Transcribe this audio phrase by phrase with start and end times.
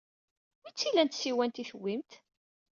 [0.61, 2.11] Wi tt-ilan tsiwant ay tewwimt?